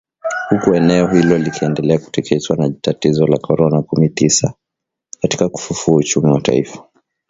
[0.49, 4.53] Huku eneo hilo likiendelea kutikiswa na tatizo la korona kumi tisa
[5.21, 6.87] katika kufufua uchumi wa taifa